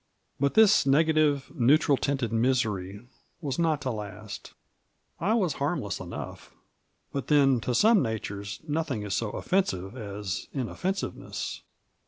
But 0.39 0.55
this 0.55 0.87
negative, 0.87 1.51
neutral 1.53 1.95
tinted 1.95 2.33
misery 2.33 3.07
wa9 3.43 3.59
not 3.59 3.81
to 3.83 3.91
last; 3.91 4.55
I 5.19 5.35
was 5.35 5.53
harmless 5.61 5.99
enough, 5.99 6.51
but 7.11 7.27
then 7.27 7.59
to 7.61 7.75
some 7.75 8.01
natures 8.01 8.61
nothing 8.67 9.03
is 9.03 9.13
so 9.13 9.29
offensive 9.29 9.95
as 9.95 10.47
inoffensiveness. 10.55 11.61